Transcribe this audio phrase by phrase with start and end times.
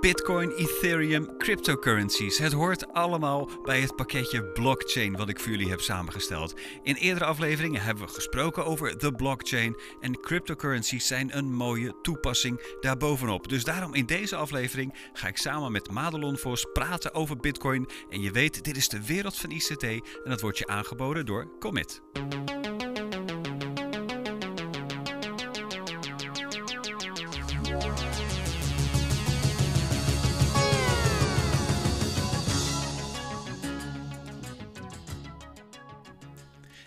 [0.00, 2.38] Bitcoin, Ethereum, cryptocurrencies.
[2.38, 6.54] Het hoort allemaal bij het pakketje blockchain wat ik voor jullie heb samengesteld.
[6.82, 12.76] In eerdere afleveringen hebben we gesproken over de blockchain en cryptocurrencies zijn een mooie toepassing
[12.80, 13.48] daarbovenop.
[13.48, 17.88] Dus daarom in deze aflevering ga ik samen met Madelon Vos praten over Bitcoin.
[18.10, 21.58] En je weet, dit is de wereld van ICT en dat wordt je aangeboden door
[21.58, 22.02] Commit.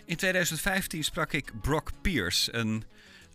[0.10, 2.84] In 2015 sprak ik Brock Pierce, een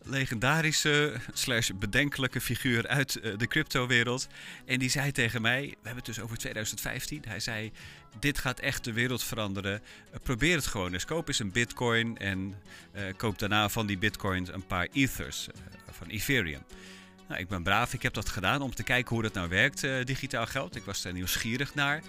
[0.02, 4.26] legendarische slash bedenkelijke figuur uit eh, de cryptowereld.
[4.66, 7.72] En die zei tegen mij, we hebben het dus over 2015, hij zei,
[8.18, 9.82] dit gaat echt de wereld veranderen.
[10.12, 11.04] Eh, probeer het gewoon eens.
[11.04, 12.54] Koop eens een bitcoin en
[12.94, 15.48] uh, koop daarna van die bitcoins een paar ethers
[15.90, 16.62] van Ethereum.
[17.28, 19.86] Nou, ik ben braaf, ik heb dat gedaan om te kijken hoe dat nou werkt,
[20.04, 20.76] digitaal geld.
[20.76, 22.02] Ik was er nieuwsgierig naar.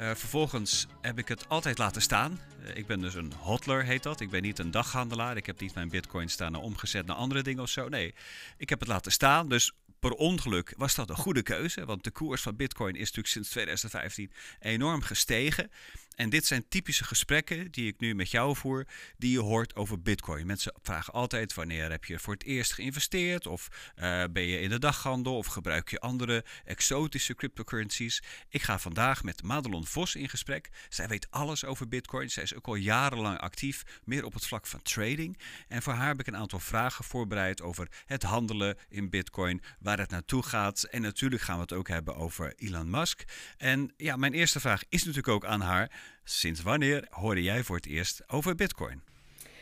[0.00, 2.40] Uh, vervolgens heb ik het altijd laten staan.
[2.62, 4.20] Uh, ik ben dus een hodler, heet dat.
[4.20, 5.36] Ik ben niet een daghandelaar.
[5.36, 7.88] Ik heb niet mijn bitcoin staan omgezet naar andere dingen of zo.
[7.88, 8.14] Nee,
[8.56, 9.48] ik heb het laten staan.
[9.48, 11.84] Dus per ongeluk was dat een goede keuze.
[11.84, 15.70] Want de koers van bitcoin is natuurlijk sinds 2015 enorm gestegen.
[16.14, 20.02] En dit zijn typische gesprekken die ik nu met jou voer, die je hoort over
[20.02, 20.46] Bitcoin.
[20.46, 24.68] Mensen vragen altijd wanneer heb je voor het eerst geïnvesteerd, of uh, ben je in
[24.68, 28.22] de daghandel, of gebruik je andere exotische cryptocurrencies.
[28.48, 30.70] Ik ga vandaag met Madelon Vos in gesprek.
[30.88, 32.30] Zij weet alles over Bitcoin.
[32.30, 35.38] Zij is ook al jarenlang actief, meer op het vlak van trading.
[35.68, 39.98] En voor haar heb ik een aantal vragen voorbereid over het handelen in Bitcoin, waar
[39.98, 40.82] het naartoe gaat.
[40.82, 43.24] En natuurlijk gaan we het ook hebben over Elon Musk.
[43.56, 45.90] En ja, mijn eerste vraag is natuurlijk ook aan haar.
[46.24, 49.02] Sinds wanneer hoorde jij voor het eerst over Bitcoin?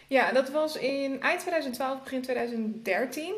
[0.09, 3.35] Ja, dat was in eind 2012, begin 2013.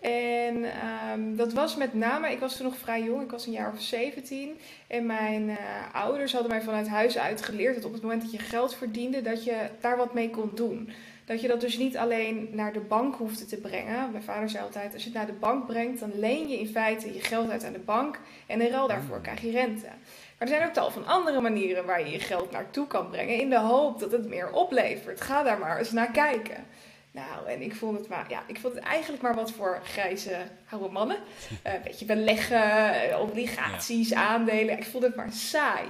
[0.00, 0.64] En
[1.12, 3.72] um, dat was met name, ik was toen nog vrij jong, ik was een jaar
[3.72, 4.58] of 17.
[4.86, 5.56] En mijn uh,
[5.92, 9.22] ouders hadden mij vanuit huis uit geleerd dat op het moment dat je geld verdiende,
[9.22, 10.90] dat je daar wat mee kon doen.
[11.28, 14.10] Dat je dat dus niet alleen naar de bank hoefde te brengen.
[14.10, 16.68] Mijn vader zei altijd, als je het naar de bank brengt, dan leen je in
[16.68, 18.20] feite je geld uit aan de bank.
[18.46, 19.86] En in ruil daarvoor krijg je rente.
[19.86, 23.40] Maar er zijn ook tal van andere manieren waar je je geld naartoe kan brengen.
[23.40, 25.20] In de hoop dat het meer oplevert.
[25.20, 26.66] Ga daar maar eens naar kijken.
[27.10, 30.36] Nou, en ik vond het maar, ja, ik vond het eigenlijk maar wat voor grijze
[30.70, 31.16] oude mannen.
[31.16, 34.78] Uh, een beetje beleggen, obligaties, aandelen.
[34.78, 35.86] Ik vond het maar saai.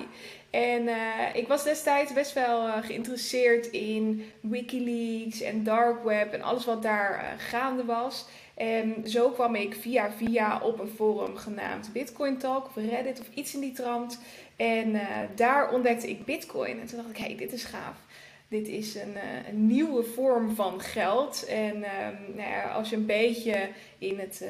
[0.50, 6.42] En uh, ik was destijds best wel uh, geïnteresseerd in Wikileaks en Dark Web en
[6.42, 8.26] alles wat daar gaande was.
[8.54, 13.26] En zo kwam ik via via op een forum genaamd Bitcoin Talk of Reddit of
[13.34, 14.20] iets in die trant.
[14.56, 15.00] En
[15.34, 16.80] daar ontdekte ik Bitcoin.
[16.80, 17.96] En toen dacht ik, hé, hey, dit is gaaf.
[18.48, 21.44] Dit is een, uh, een nieuwe vorm van geld.
[21.44, 24.44] En uh, nou ja, als je een beetje in het,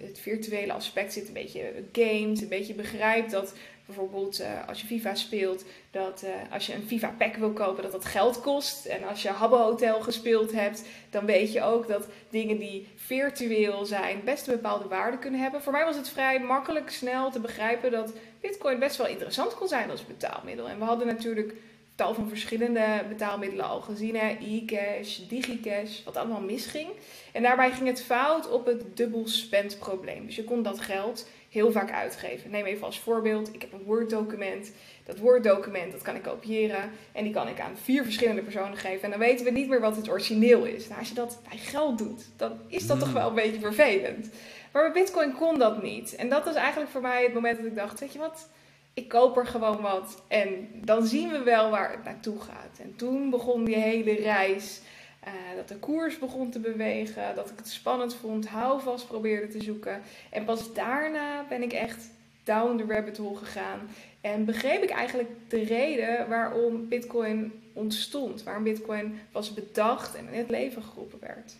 [0.00, 3.54] het virtuele aspect zit, een beetje games, een beetje begrijpt dat
[3.86, 7.92] bijvoorbeeld uh, als je FIFA speelt, dat als je een FIFA pack wil kopen, dat
[7.92, 8.86] dat geld kost.
[8.86, 13.84] En als je Habbo Hotel gespeeld hebt, dan weet je ook dat dingen die virtueel
[13.84, 15.62] zijn best een bepaalde waarde kunnen hebben.
[15.62, 19.68] Voor mij was het vrij makkelijk, snel te begrijpen dat Bitcoin best wel interessant kon
[19.68, 20.68] zijn als betaalmiddel.
[20.68, 21.54] En we hadden natuurlijk
[21.94, 24.16] tal van verschillende betaalmiddelen al gezien.
[24.16, 26.88] E-cash, digicash, wat allemaal misging.
[27.32, 30.26] En daarbij ging het fout op het dubbel spend probleem.
[30.26, 32.50] Dus je kon dat geld heel vaak uitgeven.
[32.50, 34.72] Neem even als voorbeeld, ik heb een Word document.
[35.04, 38.76] Dat Word document dat kan ik kopiëren en die kan ik aan vier verschillende personen
[38.76, 39.02] geven.
[39.02, 40.88] En dan weten we niet meer wat het origineel is.
[40.88, 43.16] Nou, als je dat bij geld doet, dan is dat toch hmm.
[43.16, 44.30] wel een beetje vervelend.
[44.72, 46.14] Maar bij Bitcoin kon dat niet.
[46.14, 48.48] En dat was eigenlijk voor mij het moment dat ik dacht, weet je wat,
[48.94, 52.78] ik koop er gewoon wat en dan zien we wel waar het naartoe gaat.
[52.78, 54.80] En toen begon die hele reis.
[55.26, 59.62] Uh, dat de koers begon te bewegen, dat ik het spannend vond, houvast probeerde te
[59.62, 60.02] zoeken.
[60.30, 62.10] En pas daarna ben ik echt
[62.42, 63.80] down the rabbit hole gegaan.
[64.20, 68.42] En begreep ik eigenlijk de reden waarom Bitcoin ontstond.
[68.42, 71.56] Waarom Bitcoin was bedacht en in het leven geroepen werd.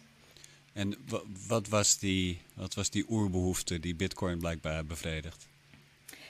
[0.72, 0.95] En
[1.49, 5.48] wat was die, wat was die oerbehoefte die Bitcoin blijkbaar bevredigt?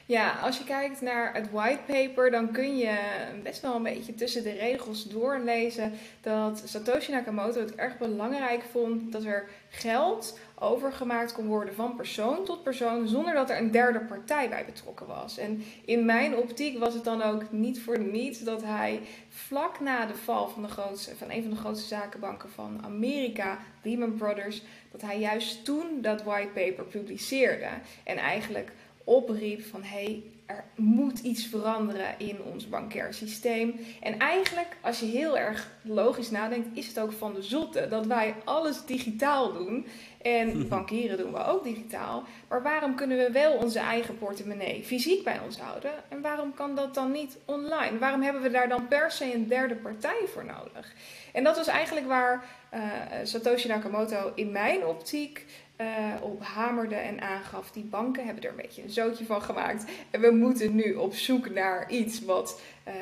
[0.06, 2.96] Ja, als je kijkt naar het whitepaper, dan kun je
[3.42, 9.12] best wel een beetje tussen de regels doorlezen dat Satoshi Nakamoto het erg belangrijk vond
[9.12, 14.00] dat er geld overgemaakt kon worden van persoon tot persoon zonder dat er een derde
[14.00, 15.38] partij bij betrokken was.
[15.38, 20.06] En in mijn optiek was het dan ook niet voor niets dat hij vlak na
[20.06, 24.62] de val van, de grootste, van een van de grootste zakenbanken van Amerika, Lehman Brothers,
[24.90, 27.68] dat hij juist toen dat whitepaper publiceerde
[28.04, 28.72] en eigenlijk
[29.04, 33.80] opriep van hé, hey, er moet iets veranderen in ons bankair systeem.
[34.00, 38.06] En eigenlijk, als je heel erg logisch nadenkt, is het ook van de zotte dat
[38.06, 39.86] wij alles digitaal doen.
[40.22, 42.24] En bankieren doen we ook digitaal.
[42.48, 45.92] Maar waarom kunnen we wel onze eigen portemonnee fysiek bij ons houden?
[46.08, 47.98] En waarom kan dat dan niet online?
[47.98, 50.94] Waarom hebben we daar dan per se een derde partij voor nodig?
[51.32, 52.80] En dat was eigenlijk waar uh,
[53.22, 55.46] Satoshi Nakamoto in mijn optiek
[55.80, 57.70] uh, op hamerde en aangaf.
[57.70, 59.84] Die banken hebben er een beetje een zootje van gemaakt.
[60.10, 62.94] En we moeten nu op zoek naar iets wat uh,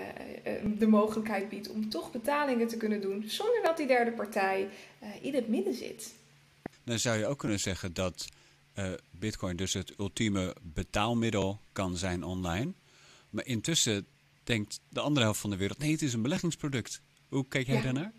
[0.78, 3.24] de mogelijkheid biedt om toch betalingen te kunnen doen.
[3.26, 4.68] Zonder dat die derde partij
[5.20, 6.14] in het midden zit.
[6.84, 8.28] Dan zou je ook kunnen zeggen dat
[9.10, 12.72] Bitcoin dus het ultieme betaalmiddel kan zijn online.
[13.30, 14.06] Maar intussen
[14.44, 17.00] denkt de andere helft van de wereld: nee, het is een beleggingsproduct.
[17.28, 17.82] Hoe kijk jij ja.
[17.82, 18.12] daarnaar?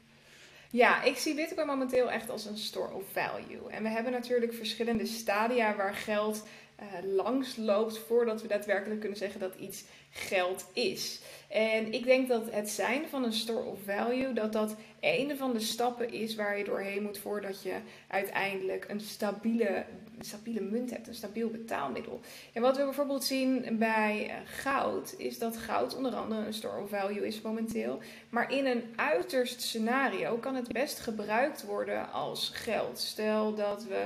[0.73, 3.69] Ja, ik zie Bitcoin momenteel echt als een store of value.
[3.69, 6.47] En we hebben natuurlijk verschillende stadia waar geld
[6.83, 11.21] uh, langs loopt voordat we daadwerkelijk kunnen zeggen dat iets geld is.
[11.50, 15.53] En ik denk dat het zijn van een store of value, dat dat een van
[15.53, 17.74] de stappen is waar je doorheen moet voordat je
[18.07, 19.85] uiteindelijk een stabiele,
[20.19, 22.19] stabiele munt hebt, een stabiel betaalmiddel.
[22.53, 26.81] En wat we bijvoorbeeld zien bij eh, goud, is dat goud onder andere een store
[26.81, 28.00] of value is momenteel.
[28.30, 33.00] Maar in een uiterst scenario kan het best gebruikt worden als geld.
[33.00, 34.06] Stel dat we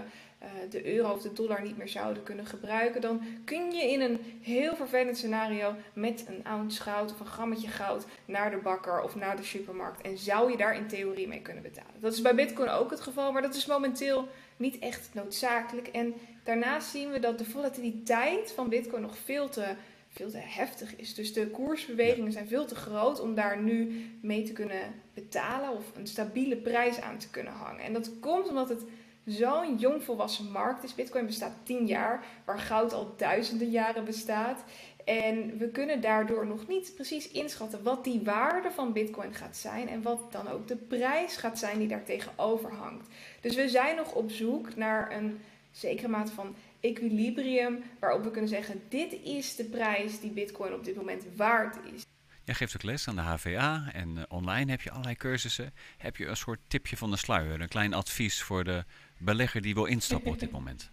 [0.70, 4.20] de euro of de dollar niet meer zouden kunnen gebruiken, dan kun je in een
[4.42, 9.16] heel vervelend scenario met een ounce goud of een grammetje goud naar de bakker of
[9.16, 11.94] naar de supermarkt en zou je daar in theorie mee kunnen betalen.
[12.00, 15.88] Dat is bij Bitcoin ook het geval, maar dat is momenteel niet echt noodzakelijk.
[15.88, 16.14] En
[16.44, 19.76] daarnaast zien we dat de volatiliteit van Bitcoin nog veel te
[20.10, 21.14] veel te heftig is.
[21.16, 24.82] Dus de koersbewegingen zijn veel te groot om daar nu mee te kunnen
[25.14, 27.84] betalen of een stabiele prijs aan te kunnen hangen.
[27.84, 28.84] En dat komt omdat het
[29.28, 30.96] zo'n jongvolwassen markt is.
[30.96, 34.64] Bitcoin bestaat 10 jaar, waar goud al duizenden jaren bestaat.
[35.06, 39.90] En we kunnen daardoor nog niet precies inschatten wat die waarde van Bitcoin gaat zijn
[39.90, 43.08] en wat dan ook de prijs gaat zijn die daar tegenover hangt.
[43.42, 45.40] Dus we zijn nog op zoek naar een
[45.72, 50.84] zekere mate van equilibrium waarop we kunnen zeggen: dit is de prijs die Bitcoin op
[50.84, 52.06] dit moment waard is.
[52.44, 55.74] Jij geeft ook les aan de HVA en eh, online heb je allerlei cursussen.
[55.98, 58.86] Heb je een soort tipje van de sluier, een klein advies voor de
[59.18, 60.92] belegger die wil instappen op dit moment?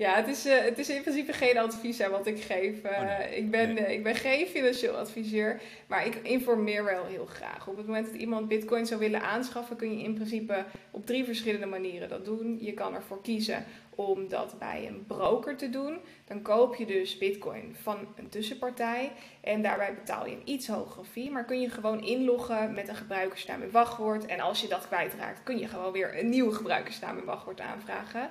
[0.00, 2.84] Ja, het is, uh, het is in principe geen advies hè, wat ik geef.
[2.84, 3.84] Uh, oh ik, ben, nee.
[3.84, 7.66] uh, ik ben geen financieel adviseur, maar ik informeer wel heel graag.
[7.66, 11.24] Op het moment dat iemand bitcoin zou willen aanschaffen, kun je in principe op drie
[11.24, 12.58] verschillende manieren dat doen.
[12.60, 13.64] Je kan ervoor kiezen
[13.94, 15.98] om dat bij een broker te doen.
[16.24, 21.04] Dan koop je dus bitcoin van een tussenpartij en daarbij betaal je een iets hogere
[21.04, 21.30] fee.
[21.30, 24.26] Maar kun je gewoon inloggen met een gebruikersnaam en wachtwoord.
[24.26, 28.30] En als je dat kwijtraakt, kun je gewoon weer een nieuwe gebruikersnaam en wachtwoord aanvragen.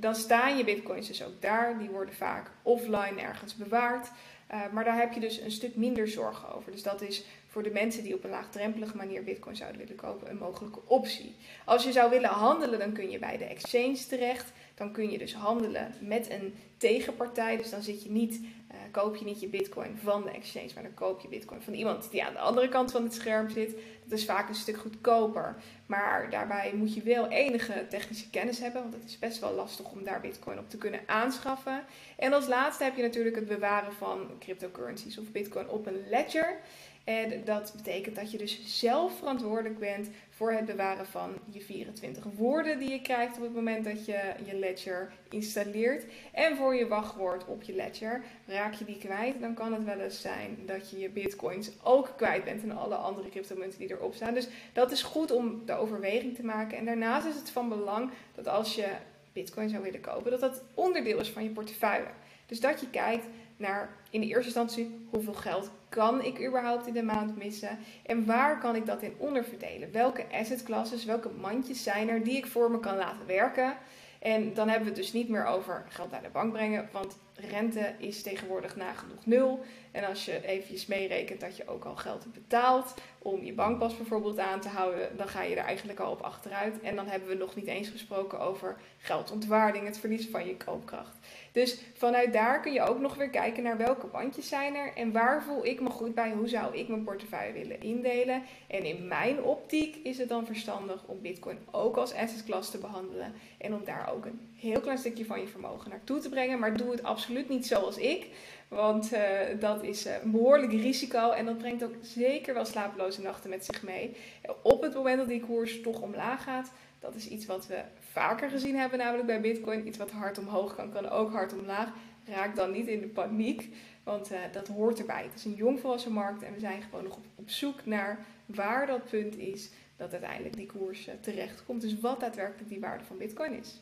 [0.00, 1.78] Dan staan je bitcoins dus ook daar.
[1.78, 4.10] Die worden vaak offline ergens bewaard.
[4.52, 6.72] Uh, maar daar heb je dus een stuk minder zorgen over.
[6.72, 10.30] Dus dat is voor de mensen die op een laagdrempelige manier bitcoin zouden willen kopen
[10.30, 11.36] een mogelijke optie.
[11.64, 14.52] Als je zou willen handelen, dan kun je bij de exchange terecht.
[14.80, 17.56] Dan kun je dus handelen met een tegenpartij.
[17.56, 20.82] Dus dan zit je niet, uh, koop je niet je bitcoin van de exchange, maar
[20.82, 23.76] dan koop je bitcoin van iemand die aan de andere kant van het scherm zit.
[24.04, 25.56] Dat is vaak een stuk goedkoper.
[25.86, 29.90] Maar daarbij moet je wel enige technische kennis hebben, want het is best wel lastig
[29.90, 31.84] om daar bitcoin op te kunnen aanschaffen.
[32.16, 36.60] En als laatste heb je natuurlijk het bewaren van cryptocurrencies of bitcoin op een ledger.
[37.04, 42.24] En dat betekent dat je dus zelf verantwoordelijk bent voor het bewaren van je 24
[42.36, 46.04] woorden die je krijgt op het moment dat je je ledger installeert.
[46.32, 48.24] En voor je wachtwoord op je ledger.
[48.46, 52.12] Raak je die kwijt, dan kan het wel eens zijn dat je je bitcoins ook
[52.16, 54.34] kwijt bent en alle andere cryptomunten die erop staan.
[54.34, 56.78] Dus dat is goed om de overweging te maken.
[56.78, 58.88] En daarnaast is het van belang dat als je
[59.32, 62.08] bitcoin zou willen kopen, dat dat onderdeel is van je portefeuille.
[62.46, 66.92] Dus dat je kijkt naar in de eerste instantie hoeveel geld kan ik überhaupt in
[66.92, 69.92] de maand missen en waar kan ik dat in onderverdelen?
[69.92, 73.76] Welke assetclasses, welke mandjes zijn er die ik voor me kan laten werken?
[74.20, 77.18] En dan hebben we het dus niet meer over geld naar de bank brengen, want
[77.34, 79.64] rente is tegenwoordig nagenoeg nul.
[79.92, 83.96] En als je eventjes meerekent dat je ook al geld hebt betaald om je bankpas
[83.96, 86.80] bijvoorbeeld aan te houden, dan ga je er eigenlijk al op achteruit.
[86.80, 91.16] En dan hebben we nog niet eens gesproken over geldontwaarding, het verlies van je koopkracht.
[91.52, 95.12] Dus vanuit daar kun je ook nog weer kijken naar welke bandjes zijn er en
[95.12, 98.42] waar voel ik me goed bij, hoe zou ik mijn portefeuille willen indelen.
[98.66, 102.78] En in mijn optiek is het dan verstandig om Bitcoin ook als asset class te
[102.78, 106.58] behandelen en om daar ook een heel klein stukje van je vermogen naartoe te brengen.
[106.58, 108.26] Maar doe het absoluut niet zoals ik.
[108.68, 109.20] Want uh,
[109.60, 113.82] dat is een behoorlijk risico en dat brengt ook zeker wel slapeloze nachten met zich
[113.82, 114.16] mee.
[114.62, 118.50] Op het moment dat die koers toch omlaag gaat, Dat is iets wat we vaker
[118.50, 119.86] gezien hebben, namelijk bij Bitcoin.
[119.86, 121.88] Iets wat hard omhoog kan, kan ook hard omlaag.
[122.24, 123.68] Raak dan niet in de paniek,
[124.02, 125.22] want uh, dat hoort erbij.
[125.22, 128.86] Het is een jongvolwassen markt en we zijn gewoon nog op, op zoek naar waar
[128.86, 131.80] dat punt is dat uiteindelijk die koers uh, terecht komt.
[131.80, 133.80] Dus wat daadwerkelijk die waarde van Bitcoin is.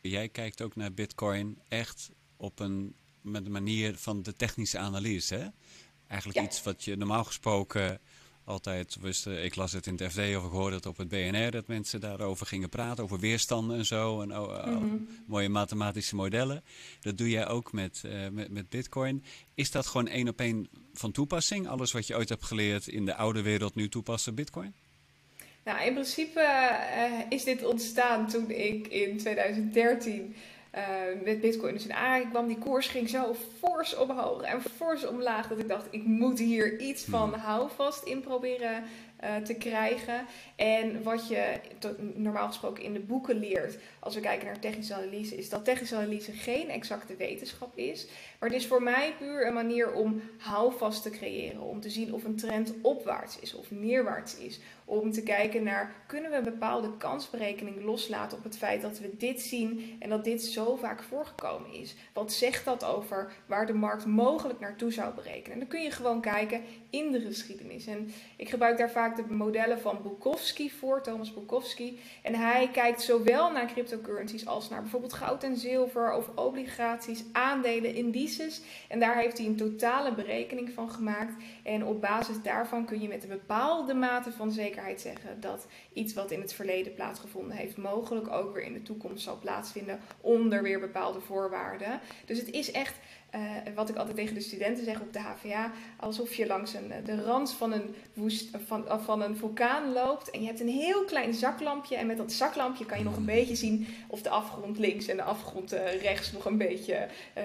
[0.00, 5.34] Jij kijkt ook naar Bitcoin echt op een met de manier van de technische analyse.
[5.34, 5.46] Hè?
[6.06, 8.00] Eigenlijk iets wat je normaal gesproken
[8.44, 9.26] altijd wist.
[9.26, 12.00] Ik las het in het FD of ik hoorde het op het BNR dat mensen
[12.00, 14.20] daarover gingen praten, over weerstanden en zo.
[14.20, 14.96] En oh, oh, mhm.
[15.26, 16.64] mooie mathematische modellen.
[17.00, 19.24] Dat doe jij ook met, uh, met, met Bitcoin.
[19.54, 21.68] Is dat gewoon één op één van toepassing?
[21.68, 24.74] Alles wat je ooit hebt geleerd in de oude wereld nu toepassen Bitcoin?
[25.64, 30.36] Nou, in principe uh, is dit ontstaan toen ik in 2013 uh,
[31.24, 32.46] met Bitcoin dus in aanraking kwam.
[32.46, 36.78] Die koers ging zo fors omhoog en fors omlaag dat ik dacht, ik moet hier
[36.80, 37.40] iets van hmm.
[37.40, 38.84] houvast in proberen
[39.24, 40.26] uh, te krijgen.
[40.56, 41.60] En wat je
[42.14, 45.96] normaal gesproken in de boeken leert, als we kijken naar technische analyse, is dat technische
[45.96, 48.06] analyse geen exacte wetenschap is.
[48.38, 51.60] Maar het is voor mij puur een manier om houvast te creëren.
[51.60, 54.60] Om te zien of een trend opwaarts is of neerwaarts is.
[54.84, 59.16] Om te kijken naar, kunnen we een bepaalde kansberekening loslaten op het feit dat we
[59.16, 61.94] dit zien en dat dit zo vaak voorgekomen is.
[62.12, 65.52] Wat zegt dat over waar de markt mogelijk naartoe zou berekenen?
[65.52, 66.62] En dan kun je gewoon kijken
[66.94, 67.86] in de geschiedenis.
[67.86, 72.00] En ik gebruik daar vaak de modellen van Bukowski voor, Thomas Bukowski.
[72.22, 77.94] En hij kijkt zowel naar cryptocurrencies als naar bijvoorbeeld goud en zilver of obligaties, aandelen,
[77.94, 78.60] indices.
[78.88, 81.34] En daar heeft hij een totale berekening van gemaakt.
[81.62, 86.14] En op basis daarvan kun je met een bepaalde mate van zekerheid zeggen dat iets
[86.14, 90.62] wat in het verleden plaatsgevonden heeft, mogelijk ook weer in de toekomst zal plaatsvinden onder
[90.62, 92.00] weer bepaalde voorwaarden.
[92.26, 92.96] Dus het is echt
[93.34, 96.92] uh, wat ik altijd tegen de studenten zeg op de HVA, alsof je langs een,
[97.04, 101.04] de rand van een, woest, van, van een vulkaan loopt en je hebt een heel
[101.04, 104.78] klein zaklampje en met dat zaklampje kan je nog een beetje zien of de afgrond
[104.78, 107.06] links en de afgrond uh, rechts nog een beetje,
[107.38, 107.42] uh,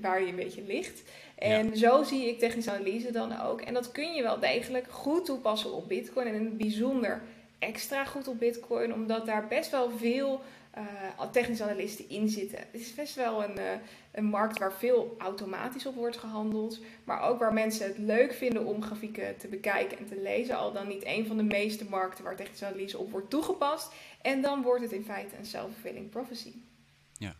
[0.00, 1.02] waar je een beetje ligt.
[1.38, 3.60] En zo zie ik technische analyse dan ook.
[3.60, 7.22] En dat kun je wel degelijk goed toepassen op Bitcoin en in het bijzonder
[7.58, 10.40] extra goed op Bitcoin, omdat daar best wel veel
[10.78, 12.58] uh, technische analisten in zitten.
[12.58, 13.72] Het is best wel een, uh,
[14.12, 18.64] een markt waar veel automatisch op wordt gehandeld, maar ook waar mensen het leuk vinden
[18.64, 20.56] om grafieken te bekijken en te lezen.
[20.56, 23.92] Al dan niet een van de meeste markten waar technische analyse op wordt toegepast.
[24.22, 26.52] En dan wordt het in feite een self-fulfilling prophecy.
[27.18, 27.36] Ja.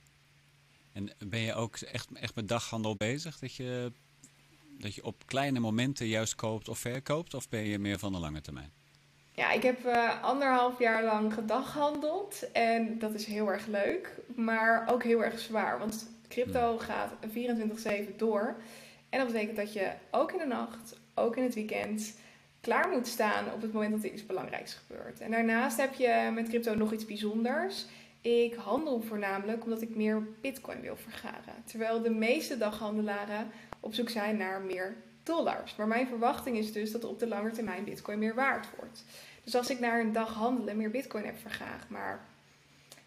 [0.92, 3.38] En ben je ook echt, echt met daghandel bezig?
[3.38, 3.92] Dat je,
[4.78, 7.34] dat je op kleine momenten juist koopt of verkoopt?
[7.34, 8.77] Of ben je meer van de lange termijn?
[9.38, 14.88] Ja, ik heb uh, anderhalf jaar lang gedaghandeld en dat is heel erg leuk, maar
[14.90, 18.56] ook heel erg zwaar, want crypto gaat 24/7 door.
[19.08, 22.18] En dat betekent dat je ook in de nacht, ook in het weekend,
[22.60, 25.20] klaar moet staan op het moment dat er iets belangrijks gebeurt.
[25.20, 27.86] En daarnaast heb je met crypto nog iets bijzonders.
[28.20, 31.62] Ik handel voornamelijk omdat ik meer bitcoin wil vergaren.
[31.64, 34.96] Terwijl de meeste daghandelaren op zoek zijn naar meer
[35.28, 35.76] dollars.
[35.76, 39.04] Maar mijn verwachting is dus dat op de lange termijn bitcoin meer waard wordt.
[39.44, 42.26] Dus als ik naar een dag handelen meer bitcoin heb vergaagd, maar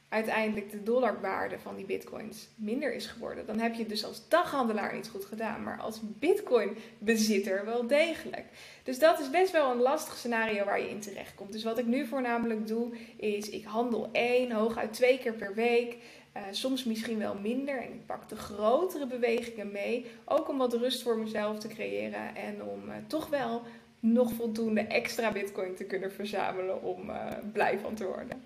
[0.09, 4.93] uiteindelijk de dollarwaarde van die bitcoins minder is geworden, dan heb je dus als daghandelaar
[4.93, 8.45] niet goed gedaan, maar als bitcoin-bezitter wel degelijk.
[8.83, 11.51] Dus dat is best wel een lastig scenario waar je in terecht komt.
[11.51, 15.97] Dus wat ik nu voornamelijk doe, is ik handel één, hooguit twee keer per week.
[16.37, 20.05] Uh, soms misschien wel minder en ik pak de grotere bewegingen mee.
[20.25, 23.63] Ook om wat rust voor mezelf te creëren en om uh, toch wel
[23.99, 28.43] nog voldoende extra bitcoin te kunnen verzamelen om uh, blij van te worden.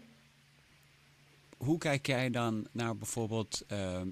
[1.58, 3.66] Hoe kijk jij dan naar bijvoorbeeld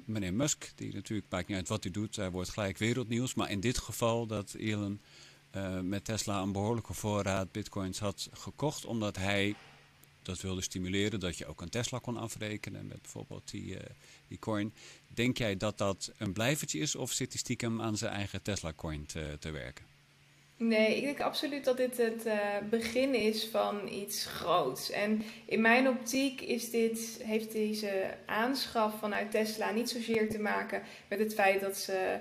[0.05, 3.51] meneer Musk, die natuurlijk maakt niet uit wat hij doet, hij wordt gelijk wereldnieuws, maar
[3.51, 5.01] in dit geval dat Elon
[5.81, 9.55] met Tesla een behoorlijke voorraad bitcoins had gekocht, omdat hij
[10.25, 13.77] dat wilde stimuleren, dat je ook een Tesla kon afrekenen met bijvoorbeeld die,
[14.27, 14.73] die coin.
[15.07, 18.73] Denk jij dat dat een blijvertje is of zit hij stiekem aan zijn eigen Tesla
[18.73, 19.85] coin te, te werken?
[20.57, 22.33] Nee, ik denk absoluut dat dit het uh,
[22.69, 24.89] begin is van iets groots.
[24.89, 30.81] En in mijn optiek is dit, heeft deze aanschaf vanuit Tesla niet zozeer te maken
[31.07, 32.17] met het feit dat ze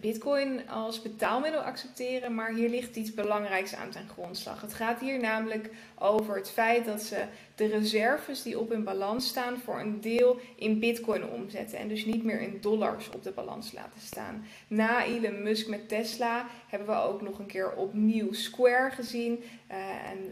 [0.00, 4.60] Bitcoin als betaalmiddel accepteren, maar hier ligt iets belangrijks aan zijn grondslag.
[4.60, 9.28] Het gaat hier namelijk over het feit dat ze de reserves die op hun balans
[9.28, 13.30] staan voor een deel in Bitcoin omzetten en dus niet meer in dollars op de
[13.30, 14.44] balans laten staan.
[14.68, 19.76] Na Elon Musk met Tesla hebben we ook nog een keer opnieuw Square gezien, uh,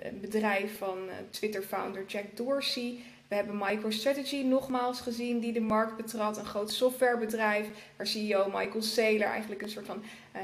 [0.02, 2.98] een bedrijf van uh, Twitter-founder Jack Dorsey.
[3.28, 6.38] We hebben MicroStrategy nogmaals gezien die de markt betrad.
[6.38, 10.02] Een groot softwarebedrijf waar CEO Michael Saylor eigenlijk een soort van
[10.36, 10.40] uh,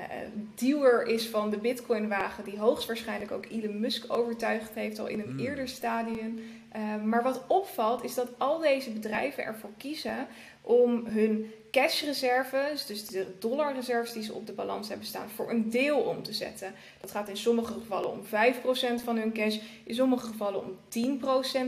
[0.54, 2.44] duwer is van de Bitcoin-wagen.
[2.44, 5.38] Die hoogstwaarschijnlijk ook Elon Musk overtuigd heeft al in een mm.
[5.38, 6.38] eerder stadium.
[6.76, 10.26] Uh, maar wat opvalt is dat al deze bedrijven ervoor kiezen
[10.60, 15.70] om hun cashreserves, dus de dollarreserves die ze op de balans hebben staan, voor een
[15.70, 16.74] deel om te zetten.
[17.00, 20.76] Dat gaat in sommige gevallen om 5% van hun cash, in sommige gevallen om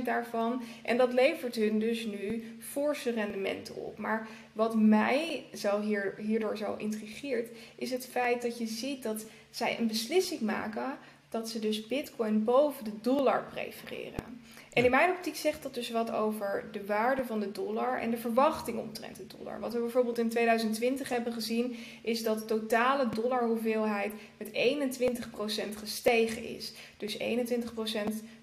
[0.01, 0.63] 10% daarvan.
[0.83, 3.99] En dat levert hun dus nu forse rendementen op.
[3.99, 9.25] Maar wat mij zo hier, hierdoor zo intrigeert, is het feit dat je ziet dat
[9.51, 14.41] zij een beslissing maken dat ze dus bitcoin boven de dollar prefereren.
[14.75, 18.11] En in mijn optiek zegt dat dus wat over de waarde van de dollar en
[18.11, 19.61] de verwachting omtrent de dollar.
[19.61, 26.45] Wat we bijvoorbeeld in 2020 hebben gezien, is dat de totale dollarhoeveelheid met 21% gestegen
[26.45, 26.73] is.
[26.97, 27.21] Dus 21%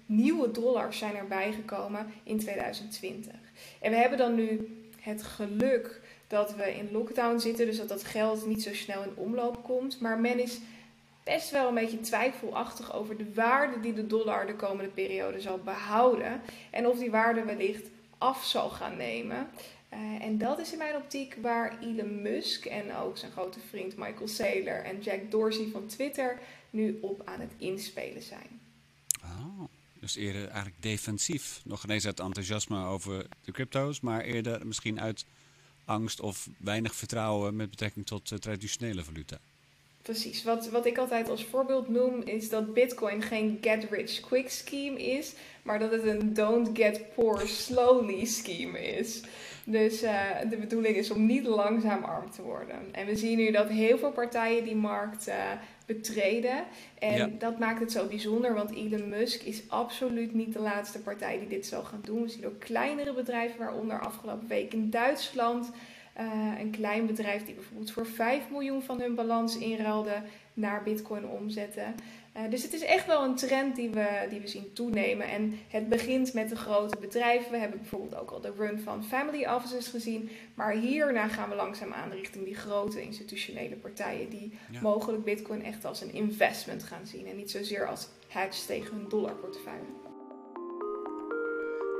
[0.06, 3.32] nieuwe dollars zijn erbij gekomen in 2020.
[3.80, 8.04] En we hebben dan nu het geluk dat we in lockdown zitten, dus dat dat
[8.04, 10.00] geld niet zo snel in omloop komt.
[10.00, 10.60] Maar men is
[11.24, 15.58] best wel een beetje twijfelachtig over de waarde die de dollar de komende periode zal
[15.58, 16.40] behouden.
[16.70, 17.86] En of die waarde wellicht
[18.18, 19.48] af zal gaan nemen.
[19.92, 23.96] Uh, en dat is in mijn optiek waar Elon Musk en ook zijn grote vriend
[23.96, 26.38] Michael Saylor en Jack Dorsey van Twitter
[26.70, 28.60] nu op aan het inspelen zijn.
[29.24, 29.64] Oh,
[30.00, 31.60] dus eerder eigenlijk defensief.
[31.64, 35.24] Nog ineens uit enthousiasme over de crypto's, maar eerder misschien uit
[35.84, 39.38] angst of weinig vertrouwen met betrekking tot uh, traditionele valuta.
[40.02, 40.42] Precies.
[40.44, 45.02] Wat, wat ik altijd als voorbeeld noem is dat Bitcoin geen get rich quick scheme
[45.02, 49.20] is, maar dat het een don't get poor slowly scheme is.
[49.64, 52.76] Dus uh, de bedoeling is om niet langzaam arm te worden.
[52.92, 55.34] En we zien nu dat heel veel partijen die markt uh,
[55.86, 56.64] betreden.
[56.98, 57.30] En ja.
[57.38, 61.48] dat maakt het zo bijzonder, want Elon Musk is absoluut niet de laatste partij die
[61.48, 62.22] dit zal gaan doen.
[62.22, 65.70] We zien ook kleinere bedrijven, waaronder afgelopen week in Duitsland.
[66.20, 70.22] Uh, een klein bedrijf die bijvoorbeeld voor 5 miljoen van hun balans inruilde
[70.54, 71.94] naar bitcoin omzetten.
[72.36, 75.28] Uh, dus het is echt wel een trend die we, die we zien toenemen.
[75.28, 77.50] En het begint met de grote bedrijven.
[77.50, 80.30] We hebben bijvoorbeeld ook al de run van family offices gezien.
[80.54, 84.80] Maar hierna gaan we langzaam aan richting die grote institutionele partijen die ja.
[84.80, 87.26] mogelijk bitcoin echt als een investment gaan zien.
[87.26, 90.11] En niet zozeer als hedge tegen hun dollarportefeuille.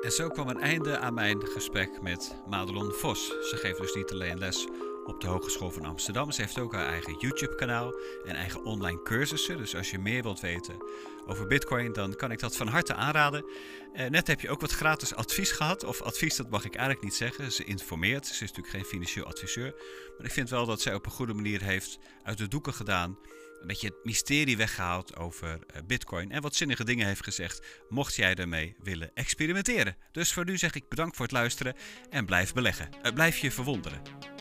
[0.03, 3.27] En zo kwam een einde aan mijn gesprek met Madelon Vos.
[3.27, 4.69] Ze geeft dus niet alleen les
[5.05, 6.31] op de Hogeschool van Amsterdam.
[6.31, 7.95] Ze heeft ook haar eigen YouTube-kanaal
[8.25, 9.57] en eigen online cursussen.
[9.57, 10.77] Dus als je meer wilt weten
[11.27, 13.45] over Bitcoin, dan kan ik dat van harte aanraden.
[13.93, 15.85] Eh, net heb je ook wat gratis advies gehad.
[15.85, 17.53] Of advies, dat mag ik eigenlijk niet zeggen.
[17.53, 18.27] Ze informeert.
[18.27, 19.75] Ze is natuurlijk geen financieel adviseur.
[20.17, 23.19] Maar ik vind wel dat zij op een goede manier heeft uit de doeken gedaan
[23.63, 26.31] een beetje het mysterie weggehaald over uh, Bitcoin.
[26.31, 29.97] En wat zinnige dingen heeft gezegd, mocht jij ermee willen experimenteren.
[30.13, 31.75] Dus voor nu zeg ik bedankt voor het luisteren
[32.11, 32.89] en blijf beleggen.
[33.03, 34.32] Uh, blijf je verwonderen.